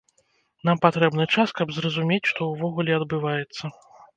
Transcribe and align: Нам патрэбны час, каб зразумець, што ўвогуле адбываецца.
Нам 0.69 0.77
патрэбны 0.85 1.27
час, 1.35 1.53
каб 1.61 1.75
зразумець, 1.77 2.31
што 2.33 2.51
ўвогуле 2.55 2.99
адбываецца. 2.99 3.63